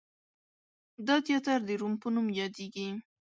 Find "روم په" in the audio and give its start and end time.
1.79-2.07